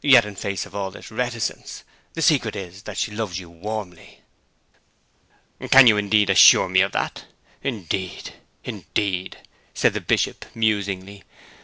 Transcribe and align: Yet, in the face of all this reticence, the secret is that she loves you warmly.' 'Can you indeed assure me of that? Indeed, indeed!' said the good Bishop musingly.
Yet, 0.00 0.24
in 0.24 0.34
the 0.34 0.40
face 0.40 0.64
of 0.64 0.76
all 0.76 0.92
this 0.92 1.10
reticence, 1.10 1.82
the 2.14 2.22
secret 2.22 2.54
is 2.54 2.82
that 2.82 2.96
she 2.96 3.10
loves 3.10 3.40
you 3.40 3.50
warmly.' 3.50 4.20
'Can 5.72 5.88
you 5.88 5.96
indeed 5.96 6.30
assure 6.30 6.68
me 6.68 6.82
of 6.82 6.92
that? 6.92 7.24
Indeed, 7.64 8.34
indeed!' 8.62 9.38
said 9.74 9.94
the 9.94 9.98
good 9.98 10.06
Bishop 10.06 10.44
musingly. 10.54 11.24